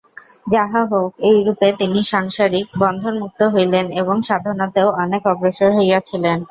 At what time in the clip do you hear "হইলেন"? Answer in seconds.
3.53-3.85